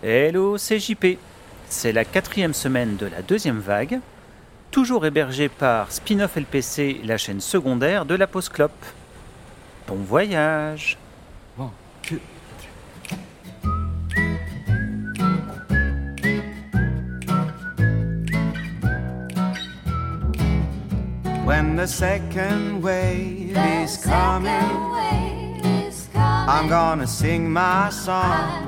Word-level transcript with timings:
Hello, 0.00 0.56
c'est 0.58 0.78
JP. 0.78 1.18
C'est 1.68 1.90
la 1.90 2.04
quatrième 2.04 2.54
semaine 2.54 2.96
de 2.96 3.06
la 3.06 3.20
deuxième 3.20 3.58
vague, 3.58 3.98
toujours 4.70 5.04
hébergée 5.04 5.48
par 5.48 5.90
Spin-off 5.90 6.36
LPC, 6.36 7.00
la 7.02 7.16
chaîne 7.16 7.40
secondaire 7.40 8.04
de 8.04 8.14
la 8.14 8.28
Pause. 8.28 8.48
Bon 9.88 9.96
voyage 9.96 10.98
When 21.44 21.74
the 21.76 21.86
second 21.86 22.82
wave 22.82 23.56
is 23.56 23.96
coming, 23.96 24.52
I'm 26.46 26.68
gonna 26.68 27.06
sing 27.06 27.50
my 27.50 27.90
song. 27.90 28.22
I'm 28.22 28.67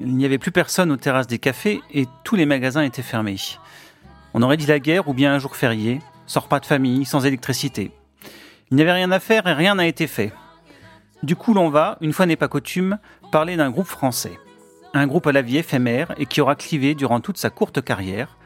Il 0.00 0.16
n'y 0.16 0.24
avait 0.24 0.38
plus 0.38 0.52
personne 0.52 0.92
aux 0.92 0.96
terrasses 0.96 1.26
des 1.26 1.40
cafés 1.40 1.80
et 1.92 2.06
tous 2.22 2.36
les 2.36 2.46
magasins 2.46 2.82
étaient 2.82 3.02
fermés. 3.02 3.36
On 4.32 4.42
aurait 4.42 4.56
dit 4.56 4.66
la 4.66 4.78
guerre 4.78 5.08
ou 5.08 5.14
bien 5.14 5.34
un 5.34 5.40
jour 5.40 5.56
férié, 5.56 5.98
sans 6.26 6.40
repas 6.40 6.60
de 6.60 6.66
famille, 6.66 7.04
sans 7.04 7.26
électricité. 7.26 7.90
Il 8.70 8.76
n'y 8.76 8.82
avait 8.82 8.92
rien 8.92 9.10
à 9.10 9.18
faire 9.18 9.48
et 9.48 9.54
rien 9.54 9.74
n'a 9.74 9.88
été 9.88 10.06
fait. 10.06 10.32
Du 11.24 11.34
coup, 11.34 11.52
l'on 11.52 11.68
va, 11.68 11.98
une 12.00 12.12
fois 12.12 12.26
n'est 12.26 12.36
pas 12.36 12.46
coutume, 12.46 12.98
parler 13.32 13.56
d'un 13.56 13.70
groupe 13.70 13.88
français. 13.88 14.38
Un 14.94 15.08
groupe 15.08 15.26
à 15.26 15.32
la 15.32 15.42
vie 15.42 15.56
éphémère 15.56 16.14
et 16.16 16.26
qui 16.26 16.40
aura 16.40 16.54
clivé 16.54 16.94
durant 16.94 17.18
toute 17.18 17.38
sa 17.38 17.50
courte 17.50 17.82
carrière, 17.82 18.36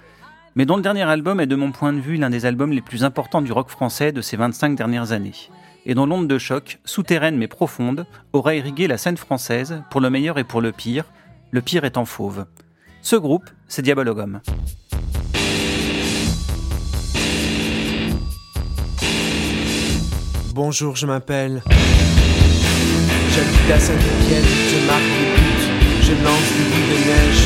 mais 0.55 0.65
dont 0.65 0.77
le 0.77 0.83
dernier 0.83 1.03
album 1.03 1.39
est 1.39 1.47
de 1.47 1.57
mon 1.57 1.71
point 1.71 1.93
de 1.93 2.01
vue 2.01 2.17
l'un 2.17 2.31
des 2.31 2.47
albums 2.47 2.73
les 2.73 2.81
plus 2.81 3.05
importants 3.05 3.43
du 3.43 3.53
rock 3.53 3.69
français 3.69 4.11
de 4.11 4.23
ces 4.23 4.39
25 4.39 4.75
dernières 4.75 5.13
années, 5.13 5.51
et 5.85 5.95
dont 5.95 6.07
l'onde 6.07 6.29
de 6.29 6.39
choc, 6.39 6.79
souterraine 6.87 7.37
mais 7.37 7.47
profonde, 7.47 8.07
aura 8.33 8.55
irrigué 8.55 8.87
la 8.87 8.97
scène 8.97 9.19
française 9.19 9.83
pour 9.91 10.01
le 10.01 10.09
meilleur 10.09 10.39
et 10.39 10.45
pour 10.45 10.63
le 10.63 10.73
pire, 10.73 11.05
le 11.53 11.61
pire 11.61 11.85
étant 11.85 12.07
fauve. 12.07 12.47
Ce 13.03 13.15
groupe, 13.15 13.49
c'est 13.69 13.83
Diabologum. 13.83 14.41
Bonjour, 20.55 20.97
je 20.97 21.07
m'appelle. 21.07 21.63
J'habite 23.35 23.71
à 23.71 23.79
Saint-Étienne, 23.79 24.45
je 24.45 24.87
marque 24.87 25.03
des 25.03 25.29
buts, 25.37 25.65
je 26.03 26.13
lance 26.25 26.49
des 26.57 26.67
bouts 26.73 26.89
de 26.89 26.99
neige. 27.09 27.45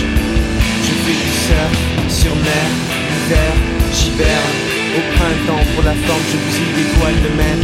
Je 0.83 0.93
fais 1.03 1.19
du 1.25 1.31
surf 1.45 1.75
sur 2.09 2.35
mer, 2.35 2.69
l'hiver, 3.11 3.53
j'hiberne. 3.93 4.59
Au 4.97 5.03
printemps, 5.17 5.65
pour 5.75 5.85
la 5.85 5.95
forme, 5.95 6.23
je 6.31 6.37
bousille 6.37 6.75
des 6.75 6.99
toiles 6.99 7.23
de 7.23 7.37
mer. 7.37 7.59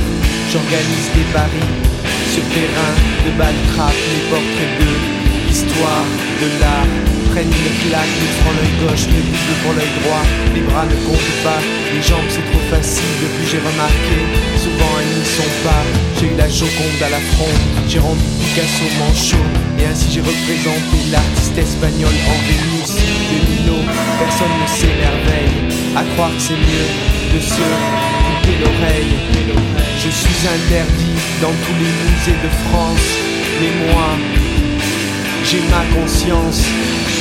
J'organise 0.50 1.08
des 1.14 1.32
paris 1.32 1.70
sur 2.34 2.42
terrain 2.54 2.94
de 3.26 3.38
balles 3.38 3.62
trappes, 3.74 4.02
les 4.12 4.30
portraits 4.30 4.78
de 4.80 5.11
l'histoire, 5.52 6.08
de 6.40 6.48
l'art. 6.60 6.88
Prennent 7.32 7.48
une 7.48 7.76
claque, 7.84 8.14
le 8.20 8.28
front 8.40 8.52
l'œil 8.56 8.74
gauche, 8.80 9.04
le 9.08 9.20
double 9.20 9.54
pour 9.62 9.72
l'œil 9.76 9.92
droit. 10.00 10.24
Les 10.54 10.64
bras 10.68 10.84
ne 10.84 10.96
comptent 11.04 11.36
pas, 11.44 11.60
les 11.92 12.02
jambes 12.02 12.28
c'est 12.28 12.44
trop 12.44 12.64
facile. 12.72 13.12
Depuis 13.24 13.46
j'ai 13.48 13.60
remarqué, 13.60 14.16
souvent 14.56 14.92
elles 15.00 15.12
n'y 15.16 15.24
sont 15.24 15.54
pas. 15.64 15.84
J'ai 16.16 16.28
eu 16.32 16.36
la 16.36 16.48
Joconde 16.48 17.00
à 17.00 17.08
la 17.08 17.22
fronde, 17.32 17.64
j'ai 17.88 18.00
rendu 18.00 18.24
Picasso 18.40 18.84
manchot. 19.00 19.48
Et 19.80 19.84
ainsi 19.88 20.12
j'ai 20.12 20.20
représenté 20.20 20.96
l'artiste 21.12 21.56
espagnol 21.56 22.12
en 22.32 22.38
Vénus 22.48 22.92
de 23.00 23.36
Milo. 23.48 23.80
Personne 24.20 24.52
ne 24.60 24.68
s'émerveille, 24.68 25.56
à 25.96 26.04
croire 26.12 26.32
que 26.36 26.42
c'est 26.52 26.60
mieux 26.68 26.88
de 27.32 27.40
se 27.40 27.64
couper 28.28 28.56
l'oreille. 28.60 29.16
Je 30.04 30.10
suis 30.10 30.40
interdit 30.44 31.16
dans 31.40 31.54
tous 31.64 31.76
les 31.80 31.92
musées 32.04 32.38
de 32.44 32.50
France, 32.68 33.08
mais 33.60 33.72
moi, 33.88 34.01
ma 35.72 35.84
conscience. 35.96 36.60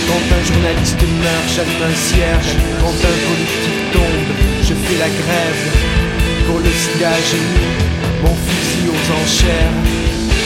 Quand 0.07 0.23
un 0.35 0.43
journaliste 0.43 1.03
meurt, 1.23 1.47
j'allume 1.55 1.85
un 1.87 1.95
cierge. 1.95 2.51
Quand 2.83 2.97
un 3.11 3.17
politique 3.29 3.81
tombe, 3.95 4.31
je 4.67 4.73
fais 4.75 4.97
la 4.99 5.11
grève. 5.21 5.61
Pour 6.47 6.59
le 6.59 6.71
sida, 6.81 7.11
j'ai 7.27 7.43
mis 7.55 7.71
mon 8.23 8.35
fusil 8.45 8.87
aux 8.91 9.05
enchères. 9.19 9.77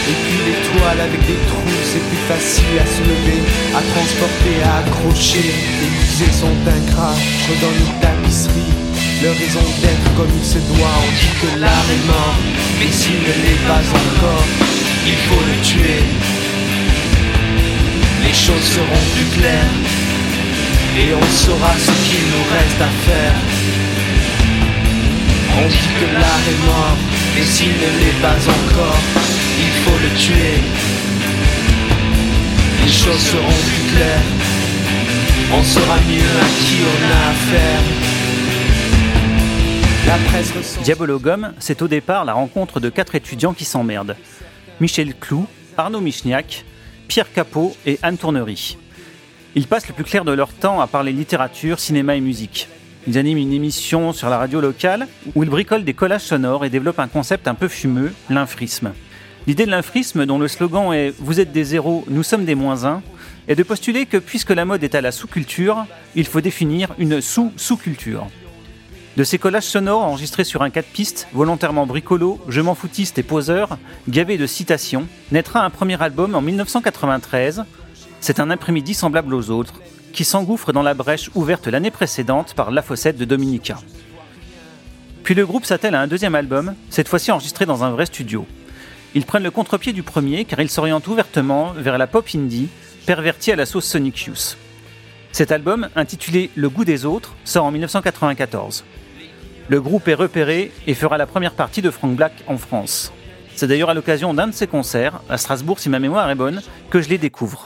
Et 0.10 0.16
puis 0.22 0.38
l'étoile 0.46 1.02
avec 1.02 1.22
des 1.26 1.40
trous, 1.50 1.82
c'est 1.90 2.06
plus 2.10 2.24
facile 2.30 2.78
à 2.78 2.86
soulever, 2.86 3.42
à 3.74 3.82
transporter, 3.94 4.56
à 4.62 4.86
accrocher. 4.86 5.50
Les 5.82 5.92
musées 5.98 6.34
sont 6.42 6.58
ingrats, 6.62 7.18
je 7.42 7.46
redonne 7.50 7.80
une 7.90 7.98
tapisserie. 8.06 8.74
Leur 9.24 9.34
raison 9.34 9.66
d'être 9.82 10.10
comme 10.16 10.30
il 10.30 10.46
se 10.46 10.62
doit, 10.70 10.98
on 11.02 11.12
dit 11.18 11.34
que 11.42 11.50
l'art 11.60 11.90
est 11.90 12.06
mort, 12.06 12.38
mais 12.78 12.92
s'il 12.92 13.18
ne 13.18 13.34
l'est 13.42 13.64
pas 13.66 13.82
encore, 13.82 14.46
il 15.10 15.18
faut 15.26 15.44
le 15.50 15.56
tuer 15.66 16.45
les 18.36 18.42
choses 18.42 18.64
seront 18.64 19.06
plus 19.16 19.40
claires 19.40 19.78
et 20.98 21.14
on 21.14 21.28
saura 21.44 21.74
ce 21.78 21.92
qu'il 22.06 22.24
nous 22.34 22.46
reste 22.56 22.82
à 22.82 22.92
faire. 23.08 23.36
On 25.58 25.68
dit 25.70 25.92
que 26.00 26.08
l'art 26.20 26.46
est 26.54 26.62
mort, 26.66 26.98
mais 27.34 27.44
s'il 27.44 27.70
ne 27.70 27.90
l'est 28.00 28.20
pas 28.22 28.40
encore, 28.58 29.02
il 29.58 29.74
faut 29.84 30.00
le 30.04 30.10
tuer. 30.20 30.58
Les 32.84 32.92
choses 32.92 33.24
seront 33.34 33.60
plus 33.70 33.86
claires, 33.96 34.28
on 35.54 35.64
saura 35.64 35.98
mieux 36.12 36.34
à 36.44 36.48
qui 36.60 36.78
on 36.94 37.00
a 37.16 37.22
affaire. 37.32 37.84
Diabologum, 40.84 41.54
c'est 41.60 41.82
au 41.82 41.88
départ 41.88 42.26
la 42.26 42.34
rencontre 42.34 42.82
de 42.82 42.90
quatre 42.90 43.16
étudiants 43.16 43.54
qui 43.54 43.64
s'emmerdent. 43.64 44.18
Michel 44.82 45.16
Clou, 45.16 45.48
Arnaud 45.78 46.02
Michniak, 46.02 46.66
Pierre 47.08 47.32
Capot 47.32 47.76
et 47.86 48.00
Anne 48.04 48.18
Tournery. 48.18 48.78
Ils 49.56 49.68
passent 49.68 49.88
le 49.88 49.94
plus 49.94 50.04
clair 50.04 50.26
de 50.26 50.32
leur 50.32 50.52
temps 50.52 50.82
à 50.82 50.88
parler 50.88 51.14
littérature, 51.14 51.80
cinéma 51.80 52.16
et 52.16 52.22
musique. 52.22 52.68
Ils 53.08 53.18
animent 53.18 53.38
une 53.38 53.54
émission 53.54 54.14
sur 54.14 54.30
la 54.30 54.38
radio 54.38 54.60
locale 54.60 55.08
où 55.36 55.44
ils 55.44 55.50
bricolent 55.50 55.84
des 55.84 55.94
collages 55.94 56.24
sonores 56.24 56.66
et 56.66 56.70
développent 56.70 57.00
un 57.00 57.08
concept 57.08 57.48
un 57.48 57.54
peu 57.54 57.68
fumeux, 57.68 58.12
l'infrisme. 58.30 58.94
L'idée 59.48 59.66
de 59.66 59.72
l'infrisme, 59.72 60.26
dont 60.26 60.40
le 60.40 60.48
slogan 60.48 60.92
est 60.92 61.14
Vous 61.20 61.40
êtes 61.40 61.52
des 61.52 61.64
zéros, 61.64 62.04
nous 62.10 62.24
sommes 62.24 62.46
des 62.46 62.56
moins 62.56 62.86
un, 62.86 63.04
est 63.48 63.56
de 63.56 63.64
postuler 63.64 64.08
que 64.08 64.18
puisque 64.18 64.50
la 64.50 64.66
mode 64.66 64.84
est 64.84 64.96
à 64.96 65.02
la 65.02 65.12
sous-culture, 65.12 65.86
il 66.16 66.26
faut 66.26 66.42
définir 66.42 66.96
une 66.98 67.22
sous-sous-culture. 67.22 68.28
De 69.16 69.24
ces 69.24 69.38
collages 69.38 69.64
sonores 69.64 70.04
enregistrés 70.04 70.44
sur 70.44 70.62
un 70.62 70.70
4 70.70 70.90
pistes, 70.90 71.30
volontairement 71.32 71.86
bricolo, 71.86 72.42
je 72.50 72.60
m'en 72.60 72.76
foutiste 72.76 73.18
et 73.18 73.24
poseur, 73.24 73.78
gavé 74.10 74.38
de 74.38 74.46
citations, 74.46 75.08
naîtra 75.32 75.64
un 75.64 75.70
premier 75.70 76.02
album 76.02 76.36
en 76.36 76.42
1993. 76.42 77.64
C'est 78.20 78.42
un 78.42 78.50
après-midi 78.50 78.94
semblable 78.94 79.34
aux 79.34 79.52
autres, 79.52 79.80
qui 80.12 80.26
s'engouffre 80.26 80.74
dans 80.74 80.82
la 80.82 80.94
brèche 80.94 81.30
ouverte 81.34 81.68
l'année 81.68 81.92
précédente 81.92 82.56
par 82.56 82.72
La 82.72 82.82
Fossette 82.82 83.18
de 83.18 83.24
Dominica. 83.24 83.78
Puis 85.24 85.34
le 85.34 85.46
groupe 85.46 85.66
s'attelle 85.66 85.96
à 85.96 86.02
un 86.02 86.08
deuxième 86.08 86.36
album, 86.36 86.76
cette 86.90 87.08
fois-ci 87.08 87.32
enregistré 87.32 87.66
dans 87.66 87.86
un 87.86 87.92
vrai 87.92 88.08
studio. 88.08 88.46
Ils 89.14 89.26
prennent 89.26 89.44
le 89.44 89.52
contre-pied 89.52 89.94
du 89.94 90.04
premier 90.04 90.44
car 90.44 90.60
ils 90.60 90.70
s'orientent 90.70 91.08
ouvertement 91.08 91.72
vers 91.72 91.98
la 91.98 92.08
pop 92.08 92.28
indie, 92.36 92.68
pervertie 93.06 93.54
à 93.54 93.56
la 93.56 93.66
sauce 93.66 93.86
Sonic 93.86 94.26
Youth. 94.26 94.58
Cet 95.32 95.54
album, 95.54 95.88
intitulé 95.96 96.50
Le 96.56 96.68
goût 96.68 96.84
des 96.84 97.06
autres, 97.06 97.34
sort 97.46 97.64
en 97.64 97.72
1994. 97.72 98.84
Le 99.68 99.82
groupe 99.82 100.08
est 100.08 100.14
repéré 100.14 100.72
et 100.86 100.94
fera 100.94 101.18
la 101.18 101.26
première 101.26 101.54
partie 101.54 101.82
de 101.82 101.90
Frank 101.90 102.16
Black 102.16 102.34
en 102.46 102.58
France. 102.58 103.12
C'est 103.56 103.68
d'ailleurs 103.68 103.90
à 103.90 103.96
l'occasion 103.96 104.34
d'un 104.34 104.48
de 104.48 104.54
ses 104.54 104.68
concerts, 104.68 105.22
à 105.28 105.38
Strasbourg 105.38 105.80
si 105.80 105.90
ma 105.90 105.98
mémoire 105.98 106.30
est 106.30 106.36
bonne, 106.36 106.62
que 106.92 107.02
je 107.02 107.10
les 107.10 107.18
découvre. 107.18 107.66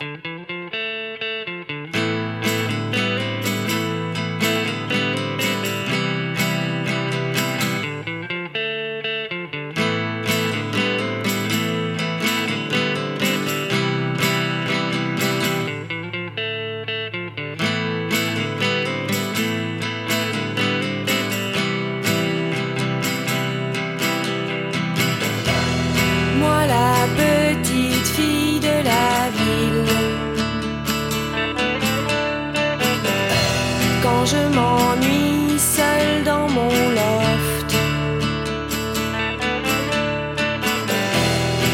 quand 34.19 34.25
je 34.25 34.43
m'ennuie 34.55 35.57
seul 35.57 36.23
dans 36.25 36.47
mon 36.49 36.69
loft. 36.99 37.69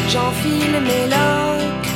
J'enfile 0.08 0.76
mes 0.88 1.06
loques 1.16 1.92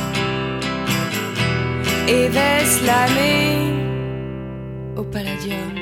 et 2.07 2.27
vais 2.27 2.65
slammer 2.65 3.73
au 4.97 5.03
palladium. 5.03 5.80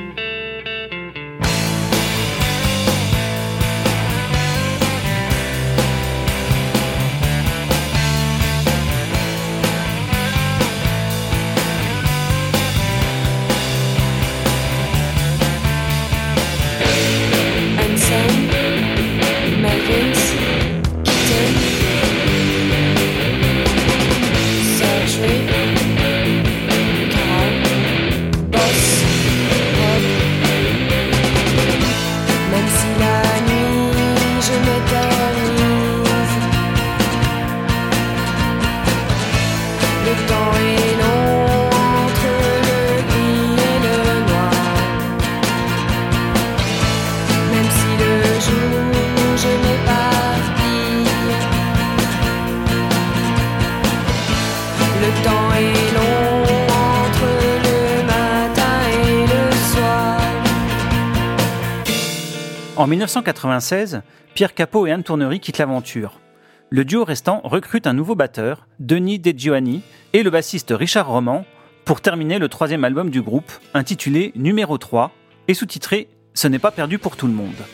En 62.80 62.88
1996, 62.88 64.04
Pierre 64.36 64.54
Capot 64.54 64.88
et 64.88 64.94
Anne 64.94 65.04
Tournery 65.04 65.42
quittent 65.42 65.58
l'aventure. 65.58 66.22
Le 66.70 66.86
duo 66.86 67.04
restant 67.04 67.42
recrute 67.44 67.88
un 67.88 67.94
nouveau 67.94 68.16
batteur, 68.16 68.68
Denis 68.80 69.20
De 69.20 69.38
Giovanni, 69.38 69.81
et 70.14 70.24
le 70.24 70.30
bassiste 70.30 70.72
Richard 70.74 71.10
Roman, 71.10 71.44
pour 71.84 72.00
terminer 72.00 72.40
le 72.40 72.48
troisième 72.48 72.86
album 72.86 73.10
du 73.10 73.22
groupe, 73.22 73.52
intitulé 73.74 74.31
Numéro 74.38 74.78
3, 74.78 75.12
et 75.50 75.56
sous-titré 75.56 76.08
Ce 76.34 76.48
n'est 76.48 76.58
pas 76.58 76.72
perdu 76.72 77.00
pour 77.00 77.18
tout 77.18 77.28
le 77.28 77.34
monde. 77.34 77.66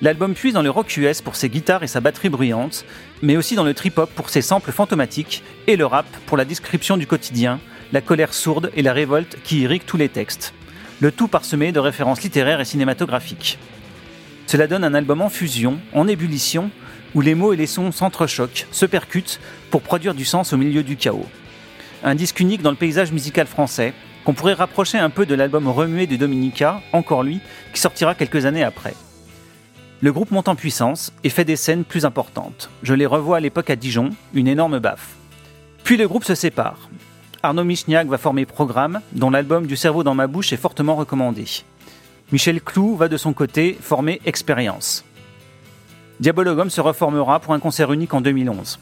L'album 0.00 0.34
puise 0.34 0.54
dans 0.54 0.62
le 0.62 0.70
rock 0.70 0.96
US 0.96 1.22
pour 1.22 1.36
ses 1.36 1.48
guitares 1.48 1.84
et 1.84 1.86
sa 1.86 2.00
batterie 2.00 2.28
bruyante, 2.28 2.84
mais 3.22 3.36
aussi 3.36 3.54
dans 3.54 3.62
le 3.62 3.74
trip-hop 3.74 4.10
pour 4.12 4.28
ses 4.28 4.42
samples 4.42 4.72
fantomatiques, 4.72 5.44
et 5.68 5.76
le 5.76 5.86
rap 5.86 6.06
pour 6.26 6.36
la 6.36 6.44
description 6.44 6.96
du 6.96 7.06
quotidien, 7.06 7.60
la 7.92 8.00
colère 8.00 8.34
sourde 8.34 8.72
et 8.74 8.82
la 8.82 8.92
révolte 8.92 9.38
qui 9.44 9.60
irriguent 9.60 9.86
tous 9.86 9.98
les 9.98 10.08
textes. 10.08 10.52
Le 10.98 11.12
tout 11.12 11.28
parsemé 11.28 11.70
de 11.70 11.78
références 11.78 12.24
littéraires 12.24 12.60
et 12.60 12.64
cinématographiques. 12.64 13.60
Cela 14.52 14.66
donne 14.66 14.84
un 14.84 14.92
album 14.92 15.22
en 15.22 15.30
fusion, 15.30 15.78
en 15.94 16.06
ébullition, 16.06 16.70
où 17.14 17.22
les 17.22 17.34
mots 17.34 17.54
et 17.54 17.56
les 17.56 17.66
sons 17.66 17.90
s'entrechoquent, 17.90 18.66
se 18.70 18.84
percutent, 18.84 19.40
pour 19.70 19.80
produire 19.80 20.12
du 20.12 20.26
sens 20.26 20.52
au 20.52 20.58
milieu 20.58 20.82
du 20.82 20.98
chaos. 20.98 21.24
Un 22.04 22.14
disque 22.14 22.38
unique 22.38 22.60
dans 22.60 22.70
le 22.70 22.76
paysage 22.76 23.12
musical 23.12 23.46
français, 23.46 23.94
qu'on 24.26 24.34
pourrait 24.34 24.52
rapprocher 24.52 24.98
un 24.98 25.08
peu 25.08 25.24
de 25.24 25.34
l'album 25.34 25.68
remué 25.68 26.06
de 26.06 26.16
Dominica, 26.16 26.82
encore 26.92 27.22
lui, 27.22 27.40
qui 27.72 27.80
sortira 27.80 28.14
quelques 28.14 28.44
années 28.44 28.62
après. 28.62 28.92
Le 30.02 30.12
groupe 30.12 30.32
monte 30.32 30.48
en 30.48 30.54
puissance 30.54 31.14
et 31.24 31.30
fait 31.30 31.46
des 31.46 31.56
scènes 31.56 31.84
plus 31.84 32.04
importantes. 32.04 32.68
Je 32.82 32.92
les 32.92 33.06
revois 33.06 33.38
à 33.38 33.40
l'époque 33.40 33.70
à 33.70 33.76
Dijon, 33.76 34.10
une 34.34 34.48
énorme 34.48 34.80
baffe. 34.80 35.14
Puis 35.82 35.96
le 35.96 36.06
groupe 36.06 36.24
se 36.24 36.34
sépare. 36.34 36.90
Arnaud 37.42 37.64
Michniak 37.64 38.06
va 38.06 38.18
former 38.18 38.44
Programme, 38.44 39.00
dont 39.12 39.30
l'album 39.30 39.66
Du 39.66 39.76
cerveau 39.76 40.04
dans 40.04 40.14
ma 40.14 40.26
bouche 40.26 40.52
est 40.52 40.58
fortement 40.58 40.94
recommandé. 40.94 41.46
Michel 42.32 42.62
Clou 42.62 42.96
va 42.96 43.08
de 43.08 43.18
son 43.18 43.34
côté 43.34 43.76
former 43.78 44.18
Expérience. 44.24 45.04
Diabologum 46.18 46.70
se 46.70 46.80
reformera 46.80 47.40
pour 47.40 47.52
un 47.52 47.60
concert 47.60 47.92
unique 47.92 48.14
en 48.14 48.22
2011. 48.22 48.78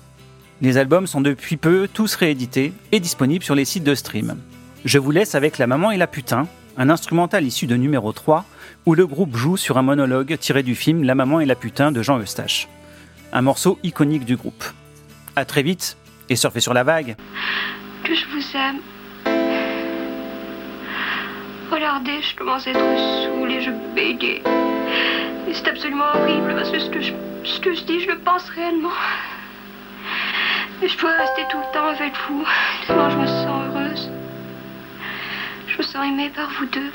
Les 0.61 0.79
albums 0.79 1.08
sont 1.08 1.20
depuis 1.20 1.56
peu 1.56 1.88
tous 1.93 2.14
réédités 2.14 2.73
et 2.93 3.00
disponibles 3.00 3.44
sur 3.44 3.56
les 3.56 3.64
sites 3.64 3.82
de 3.82 3.97
stream. 3.97 4.37
Je 4.85 4.99
vous 4.99 5.11
laisse 5.11 5.35
avec 5.35 5.58
La 5.58 5.67
Maman 5.67 5.91
et 5.91 5.97
la 5.97 6.06
Putain, 6.06 6.47
un 6.76 6.91
instrumental 6.91 7.44
issu 7.44 7.67
de 7.67 7.75
numéro 7.75 8.12
3, 8.12 8.44
où 8.87 8.94
le 8.94 9.06
groupe 9.06 9.37
joue 9.37 9.56
sur 9.56 9.79
un 9.79 9.82
monologue 9.82 10.38
tiré 10.38 10.62
du 10.62 10.76
film 10.76 11.02
La 11.02 11.17
Maman 11.17 11.41
et 11.41 11.47
la 11.47 11.56
Putain 11.56 11.91
de 11.91 12.02
Jean 12.02 12.20
Eustache. 12.20 12.69
Un 13.32 13.43
morceau 13.43 13.81
iconique 13.82 14.25
du 14.25 14.37
groupe. 14.37 14.64
A 15.35 15.44
très 15.44 15.64
vite 15.64 15.97
et 16.29 16.37
surfez 16.37 16.61
sur 16.61 16.73
la 16.73 16.85
vague. 16.85 17.17
Regardez, 21.70 22.20
je 22.20 22.34
commence 22.34 22.67
à 22.67 22.70
être 22.70 22.99
saoule 23.25 23.52
et 23.52 23.61
je 23.61 23.70
bégaye. 23.94 24.43
Et 25.49 25.55
c'est 25.55 25.69
absolument 25.69 26.06
horrible 26.14 26.55
parce 26.56 26.70
que 26.70 26.81
ce 26.81 26.90
que, 26.90 27.00
je, 27.00 27.12
ce 27.44 27.61
que 27.61 27.75
je 27.75 27.82
dis, 27.84 28.00
je 28.00 28.08
le 28.11 28.19
pense 28.19 28.49
réellement. 28.50 28.90
Et 30.82 30.88
je 30.88 30.99
dois 30.99 31.12
rester 31.12 31.43
tout 31.49 31.58
le 31.58 31.72
temps 31.72 31.87
avec 31.87 32.12
vous. 32.28 32.44
Tellement 32.87 33.11
je 33.11 33.17
me 33.19 33.26
sens 33.26 33.62
heureuse. 33.69 34.11
Je 35.69 35.78
me 35.78 35.82
sens 35.82 36.06
aimée 36.06 36.31
par 36.34 36.49
vous 36.58 36.67
deux. 36.67 36.90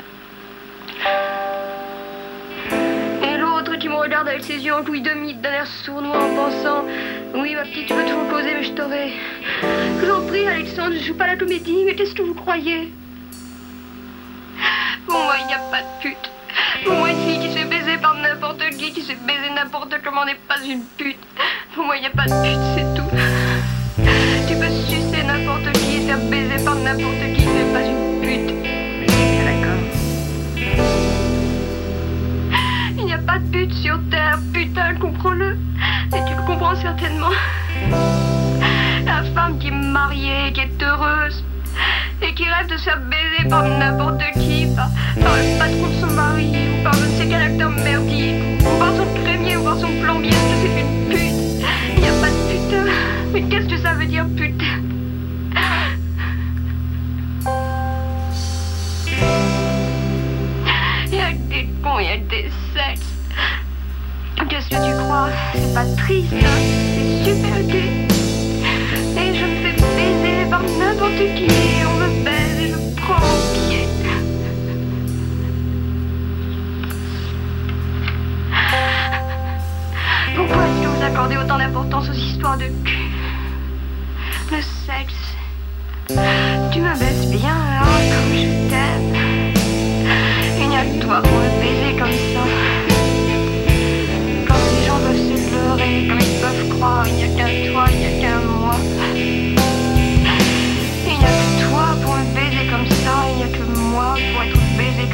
Et 3.22 3.38
l'autre 3.38 3.76
qui 3.78 3.88
me 3.88 3.94
regarde 3.94 4.28
avec 4.28 4.44
ses 4.44 4.58
yeux 4.58 4.74
en 4.74 4.80
louis 4.80 5.00
demi 5.00 5.34
d'un 5.34 5.52
air 5.52 5.66
sournois 5.66 6.18
en 6.18 6.34
pensant 6.34 6.84
Oui, 7.34 7.54
ma 7.54 7.62
petite, 7.62 7.86
tu 7.86 7.94
peux 7.94 8.02
toujours 8.02 8.28
causer, 8.28 8.54
mais 8.54 8.62
je 8.64 8.72
t'aurai. 8.72 9.12
Je 9.62 10.04
vous 10.04 10.12
en 10.12 10.26
prie, 10.26 10.46
Alexandre, 10.46 10.94
je 10.94 11.04
joue 11.04 11.14
pas 11.16 11.28
la 11.28 11.36
comédie, 11.36 11.84
mais 11.86 11.94
qu'est-ce 11.94 12.14
que 12.14 12.22
vous 12.22 12.34
croyez? 12.34 12.92
N'est 20.24 20.34
pas 20.48 20.56
une 20.66 20.82
pute. 20.96 21.18
Pour 21.74 21.84
moi, 21.84 21.96
il 21.96 22.00
n'y 22.00 22.06
a 22.06 22.10
pas 22.10 22.24
de 22.24 22.42
pute, 22.42 22.60
c'est 22.74 22.94
tout. 22.94 23.10
Tu 24.48 24.54
peux 24.56 24.70
sucer 24.88 25.22
n'importe 25.22 25.70
qui 25.78 25.96
et 25.96 26.06
faire 26.06 26.18
baiser 26.30 26.64
par 26.64 26.76
n'importe 26.76 27.20
qui, 27.34 27.44
n'es 27.46 27.72
pas 27.72 27.82
une 27.82 28.20
pute. 28.22 28.54
D'accord. 29.44 29.82
Il 32.96 33.04
n'y 33.04 33.12
a 33.12 33.18
pas 33.18 33.38
de 33.38 33.44
pute 33.50 33.74
sur 33.74 34.00
Terre, 34.10 34.38
putain, 34.54 34.94
comprends-le. 34.94 35.58
Et 36.14 36.24
tu 36.26 36.34
le 36.34 36.46
comprends 36.46 36.76
certainement. 36.76 37.32
La 39.04 39.22
femme 39.34 39.58
qui 39.58 39.68
est 39.68 39.70
mariée, 39.70 40.52
qui 40.54 40.60
est 40.60 40.82
heureuse, 40.82 41.44
et 42.22 42.32
qui 42.32 42.44
rêve 42.44 42.68
de 42.68 42.76
se 42.78 42.84
faire 42.84 43.00
baiser 43.00 43.48
par 43.50 43.64
n'importe 43.64 44.22
qui, 44.34 44.66
par, 44.74 44.88
par 45.22 45.36
le 45.36 45.58
patron 45.58 45.88
de 45.88 46.00
son 46.00 46.14
mari, 46.14 46.52
ou 46.72 46.82
par 46.82 46.94
je 46.94 47.04
ne 47.04 47.10
sais 47.18 47.26
quel 47.28 47.42
acteur 47.42 47.70
merdique, 47.70 48.45
C'est 65.58 65.74
pas 65.74 65.86
triste, 65.96 66.32
hein 66.32 66.60
c'est 66.94 67.10
super 67.24 67.62
gay. 67.62 67.90
Et 69.16 69.34
je 69.34 69.44
me 69.44 69.56
fais 69.62 69.74
baiser 69.96 70.50
par 70.50 70.62
n'importe 70.62 71.22
qui. 71.34 71.48
On 71.86 71.94
me 71.98 72.08
baise 72.24 72.58
et 72.60 72.68
je 72.68 72.78
prends 73.00 73.20
mon 73.20 73.40
pied. 73.54 73.84
Pourquoi 80.34 80.62
est-ce 80.64 80.78
que 80.82 80.88
vous 80.88 81.02
accordez 81.02 81.36
autant 81.38 81.58
d'importance 81.58 82.08
aux 82.10 82.12
histoires 82.12 82.58
de 82.58 82.68
cul? 82.84 83.10
Le 84.50 84.60
sexe. 84.60 85.14
Tu 86.72 86.80
me 86.80 86.92
baisses 86.98 87.28
bien, 87.30 87.56
hein, 87.56 88.00
comme 88.10 88.32
je 88.34 88.46
t'aime. 88.68 89.10
Il 90.60 90.68
n'y 90.68 90.76
a 90.76 90.84
que 90.84 90.98
toi 91.02 91.22
pour 91.22 91.32
me 91.32 91.48
baiser 91.60 91.96
comme 91.98 92.12
ça. 92.34 92.35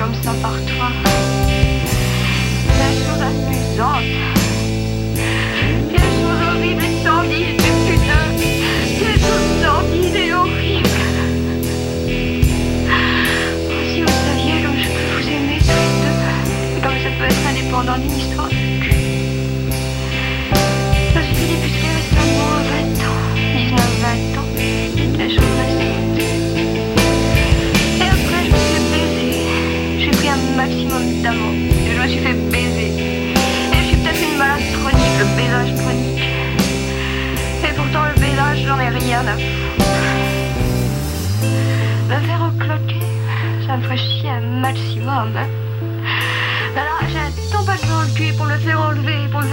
Comme 0.03 0.15
ça 0.15 0.33
par 0.43 0.72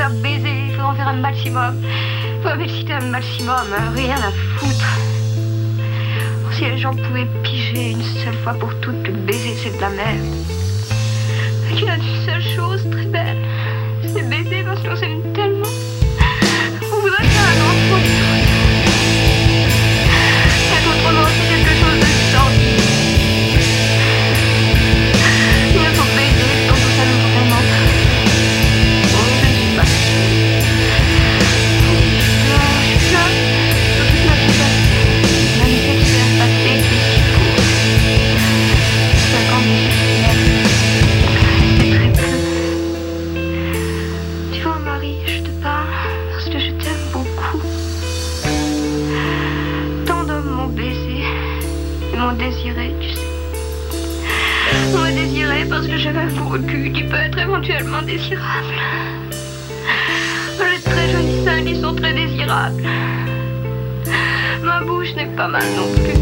baiser, 0.07 0.67
il 0.69 0.75
faut 0.75 0.83
en 0.83 0.93
faire 0.93 1.09
un 1.09 1.17
maximum. 1.17 1.75
Faut 2.41 2.55
m'exciter 2.55 2.93
un 2.93 3.01
maximum, 3.01 3.65
hein, 3.77 3.91
rien 3.95 4.15
à 4.15 4.31
foutre. 4.31 4.99
Oh, 6.45 6.51
si 6.53 6.61
les 6.61 6.77
gens 6.77 6.95
pouvaient 6.95 7.27
piger 7.43 7.91
une 7.91 8.03
seule 8.03 8.35
fois 8.35 8.53
pour 8.53 8.73
toutes 8.79 9.03
que 9.03 9.11
baiser 9.11 9.55
c'est 9.61 9.75
de 9.75 9.81
la 9.81 9.89
merde. 9.89 10.25
Qu'il 11.75 11.85
y 11.85 11.89
a 11.89 11.95
une 11.95 12.25
seule 12.25 12.41
chose 12.41 12.87
très 12.89 13.05
belle, 13.05 13.37
c'est 14.03 14.29
baiser 14.29 14.63
parce 14.63 14.81
qu'on 14.81 14.95
s'aime 14.95 15.18
désiré, 52.33 52.93
tu 53.01 53.09
sais. 53.09 53.29
Désiré 55.15 55.65
parce 55.65 55.87
que 55.87 55.97
j'avais 55.97 56.19
un 56.19 56.27
gros 56.27 56.59
cul 56.59 56.91
qui 56.91 57.03
peut 57.03 57.15
être 57.15 57.39
éventuellement 57.39 58.01
désirable. 58.03 58.75
Les 60.59 60.81
très 60.81 61.09
jolis 61.11 61.43
seins, 61.43 61.65
ils 61.65 61.81
sont 61.81 61.95
très 61.95 62.13
désirables. 62.13 62.83
Ma 64.63 64.81
bouche 64.81 65.15
n'est 65.15 65.35
pas 65.35 65.47
mal 65.47 65.63
non 65.75 65.87
plus. 65.95 66.19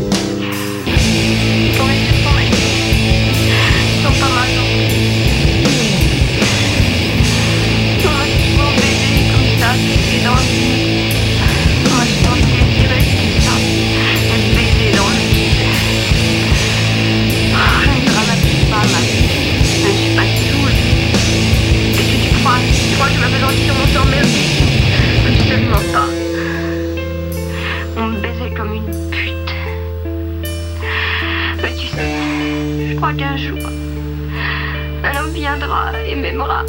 Viendra 35.37 35.91
et 36.07 36.15
m'aimera. 36.15 36.65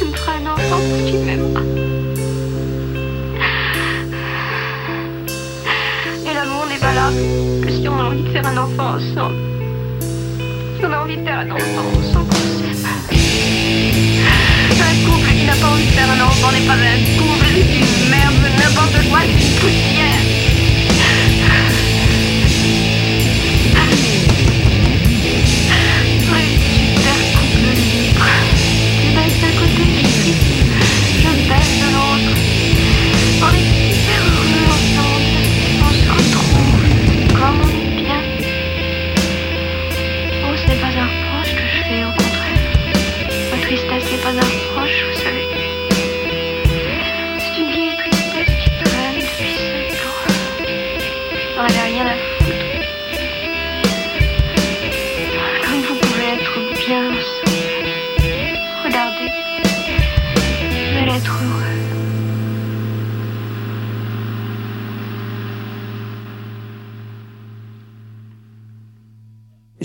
Il 0.00 0.08
me 0.08 0.16
fera 0.16 0.32
un 0.32 0.46
enfant 0.46 0.80
pour 0.88 1.04
qu'il 1.06 1.20
m'aimera. 1.20 1.60
Et 6.28 6.34
l'amour 6.34 6.66
n'est 6.68 6.78
valable 6.78 7.16
que 7.62 7.70
si 7.70 7.88
on 7.88 7.98
a 8.00 8.04
envie 8.04 8.22
de 8.22 8.28
faire 8.30 8.46
un 8.46 8.56
enfant 8.56 8.96
ensemble. 8.96 9.36
Si 10.76 10.84
on 10.84 10.92
a 10.92 10.98
envie 10.98 11.16
de 11.16 11.24
faire 11.24 11.38
un 11.38 11.50
enfant 11.50 11.86
ensemble. 11.98 12.34
Un 14.90 14.96
couple 15.06 15.30
qui 15.38 15.44
n'a 15.46 15.54
pas 15.54 15.68
envie 15.68 15.86
de 15.86 15.92
faire 15.92 16.10
un 16.10 16.20
enfant 16.26 16.50
n'est 16.50 16.66
pas 16.66 16.74
un 16.74 16.98
couple, 17.18 17.46
c'est 17.54 17.78
une 17.78 18.10
merde, 18.10 18.34
n'importe 18.58 19.08
quoi, 19.08 19.20
c'est 19.22 19.46
une 19.46 19.54
poussière. 19.60 20.29